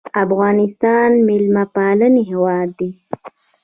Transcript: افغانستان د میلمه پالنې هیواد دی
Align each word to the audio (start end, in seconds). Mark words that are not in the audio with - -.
افغانستان 0.23 1.09
د 1.17 1.23
میلمه 1.27 1.63
پالنې 1.75 2.21
هیواد 2.29 2.67
دی 2.79 2.91